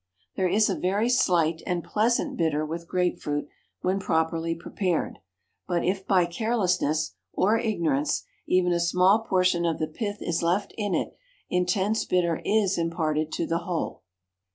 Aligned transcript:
There 0.35 0.47
is 0.47 0.67
a 0.67 0.73
very 0.73 1.09
slight 1.09 1.61
and 1.67 1.83
pleasant 1.83 2.35
bitter 2.35 2.65
with 2.65 2.87
grape 2.87 3.19
fruit 3.19 3.47
when 3.81 3.99
properly 3.99 4.55
prepared, 4.55 5.19
but 5.67 5.85
if 5.85 6.07
by 6.07 6.25
carelessness 6.25 7.13
or 7.33 7.59
ignorance 7.59 8.23
even 8.47 8.71
a 8.71 8.79
small 8.79 9.19
portion 9.19 9.63
of 9.63 9.77
the 9.77 9.85
pith 9.85 10.17
is 10.23 10.41
left 10.41 10.73
in 10.75 10.95
it 10.95 11.15
intense 11.51 12.03
bitter 12.05 12.41
is 12.43 12.79
imparted 12.79 13.31
to 13.33 13.45
the 13.45 13.59
whole. 13.59 14.01